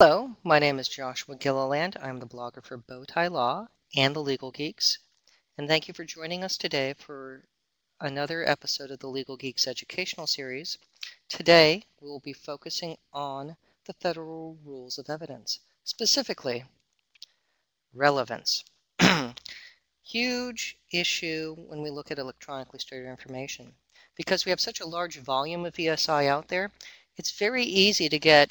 [0.00, 1.96] Hello, my name is Joshua Gilliland.
[2.02, 4.98] I'm the blogger for Bowtie Law and the Legal Geeks.
[5.56, 7.44] And thank you for joining us today for
[8.00, 10.78] another episode of the Legal Geeks educational series.
[11.28, 16.64] Today, we will be focusing on the federal rules of evidence, specifically
[17.92, 18.64] relevance.
[20.02, 23.72] Huge issue when we look at electronically stored information.
[24.16, 26.72] Because we have such a large volume of ESI out there,
[27.16, 28.50] it's very easy to get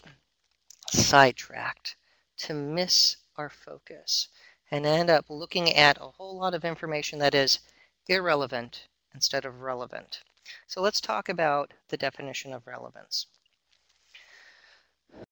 [0.93, 1.95] sidetracked,
[2.37, 4.27] to miss our focus,
[4.69, 7.59] and end up looking at a whole lot of information that is
[8.07, 10.21] irrelevant instead of relevant.
[10.67, 13.25] So let's talk about the definition of relevance.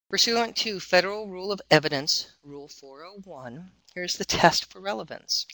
[0.10, 5.46] Pursuant to Federal Rule of Evidence, Rule 401, here's the test for relevance.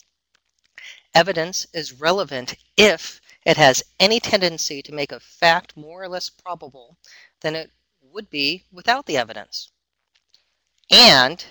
[1.14, 6.30] Evidence is relevant if it has any tendency to make a fact more or less
[6.30, 6.96] probable
[7.40, 9.70] than it would be without the evidence
[10.90, 11.44] and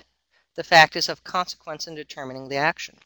[0.55, 2.97] the fact is of consequence in determining the action.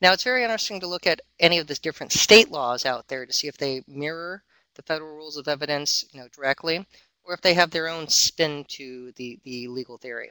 [0.00, 3.26] Now, it's very interesting to look at any of the different state laws out there
[3.26, 6.86] to see if they mirror the federal rules of evidence you know, directly
[7.24, 10.30] or if they have their own spin to the, the legal theory.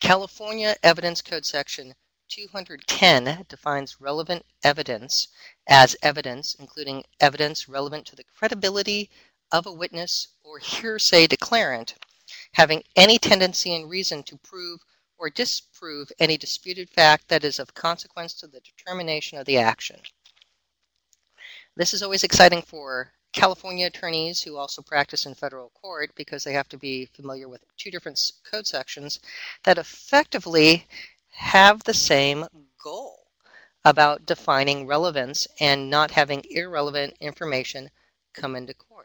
[0.00, 1.94] California Evidence Code Section
[2.28, 5.28] 210 defines relevant evidence
[5.66, 9.10] as evidence, including evidence relevant to the credibility
[9.50, 11.94] of a witness or hearsay declarant
[12.56, 14.80] having any tendency and reason to prove
[15.18, 20.00] or disprove any disputed fact that is of consequence to the determination of the action.
[21.76, 26.54] This is always exciting for California attorneys who also practice in federal court because they
[26.54, 28.18] have to be familiar with two different
[28.50, 29.20] code sections
[29.64, 30.86] that effectively
[31.32, 32.46] have the same
[32.82, 33.26] goal
[33.84, 37.90] about defining relevance and not having irrelevant information
[38.32, 38.95] come into court.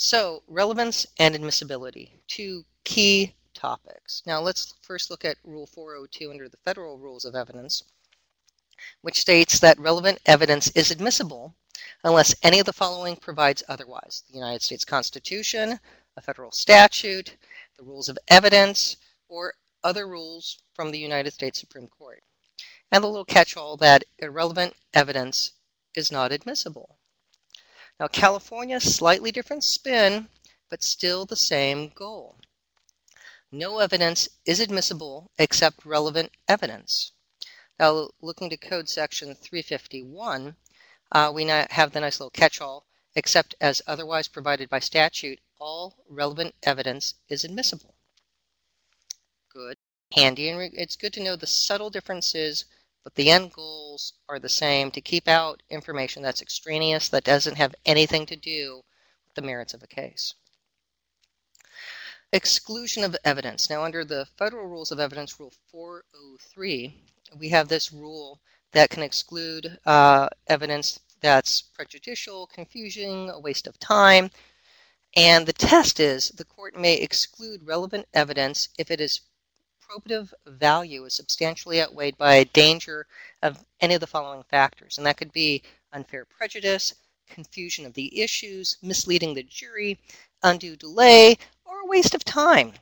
[0.00, 4.22] So relevance and admissibility, two key topics.
[4.24, 7.82] Now let's first look at Rule 402 under the Federal Rules of Evidence,
[9.00, 11.56] which states that relevant evidence is admissible
[12.04, 14.22] unless any of the following provides otherwise.
[14.28, 15.80] The United States Constitution,
[16.16, 17.36] a federal statute,
[17.76, 22.22] the rules of evidence, or other rules from the United States Supreme Court.
[22.92, 25.54] And the little catch-all that irrelevant evidence
[25.96, 26.97] is not admissible.
[28.00, 30.28] Now, California, slightly different spin,
[30.68, 32.38] but still the same goal.
[33.50, 37.12] No evidence is admissible except relevant evidence.
[37.80, 40.54] Now, looking to Code Section 351,
[41.10, 42.86] uh, we have the nice little catch-all,
[43.16, 47.96] except as otherwise provided by statute, all relevant evidence is admissible.
[49.48, 49.78] Good,
[50.12, 52.64] handy, and it's good to know the subtle differences
[53.08, 57.56] but the end goals are the same to keep out information that's extraneous that doesn't
[57.56, 58.82] have anything to do
[59.26, 60.34] with the merits of a case.
[62.34, 63.70] Exclusion of evidence.
[63.70, 67.02] Now, under the Federal Rules of Evidence, Rule 403,
[67.38, 68.42] we have this rule
[68.72, 74.28] that can exclude uh, evidence that's prejudicial, confusing, a waste of time.
[75.16, 79.22] And the test is the court may exclude relevant evidence if it is
[79.88, 83.06] probative value is substantially outweighed by a danger
[83.42, 84.98] of any of the following factors.
[84.98, 85.62] And that could be
[85.92, 86.94] unfair prejudice,
[87.28, 89.98] confusion of the issues, misleading the jury,
[90.42, 92.72] undue delay, or a waste of time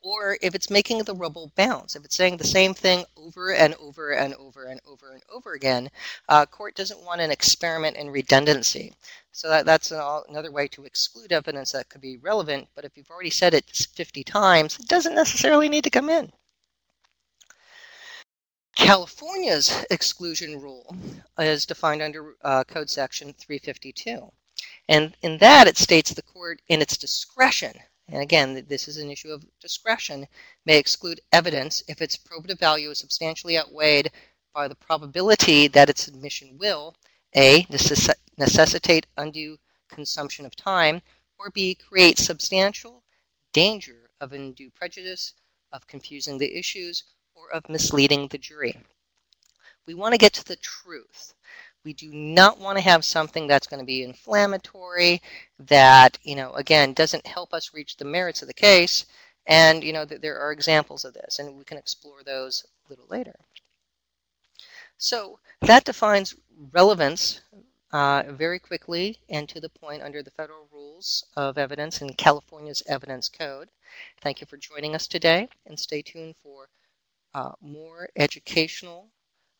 [0.00, 3.74] or if it's making the rubble bounce, if it's saying the same thing over and
[3.74, 5.90] over and over and over and over again,
[6.28, 8.94] uh, court doesn't want an experiment in redundancy.
[9.32, 12.96] So that, that's an, another way to exclude evidence that could be relevant, but if
[12.96, 16.32] you've already said it 50 times, it doesn't necessarily need to come in.
[18.76, 20.96] California's exclusion rule
[21.36, 24.30] is defined under uh, Code Section 352.
[24.88, 27.74] And in that, it states the court, in its discretion,
[28.08, 30.26] and again, this is an issue of discretion,
[30.64, 34.10] may exclude evidence if its probative value is substantially outweighed
[34.54, 36.96] by the probability that its admission will
[37.36, 37.64] A.
[37.64, 39.58] Necess necessitate undue
[39.88, 41.02] consumption of time,
[41.38, 41.74] or B.
[41.74, 43.04] create substantial
[43.52, 45.34] danger of undue prejudice,
[45.72, 47.04] of confusing the issues,
[47.34, 48.76] or of misleading the jury.
[49.86, 51.34] We want to get to the truth.
[51.88, 55.22] We do not want to have something that's going to be inflammatory,
[55.58, 59.06] that, you know, again, doesn't help us reach the merits of the case.
[59.46, 62.90] And, you know, th there are examples of this, and we can explore those a
[62.90, 63.36] little later.
[64.98, 66.36] So that defines
[66.72, 67.40] relevance
[67.90, 72.82] uh, very quickly and to the point under the federal rules of evidence and California's
[72.86, 73.70] evidence code.
[74.20, 76.68] Thank you for joining us today and stay tuned for
[77.32, 79.08] uh, more educational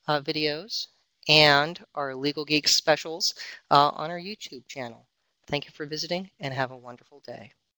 [0.06, 0.88] uh, videos
[1.28, 3.34] and our Legal Geeks specials
[3.70, 5.06] uh, on our YouTube channel.
[5.46, 7.52] Thank you for visiting and have a wonderful day.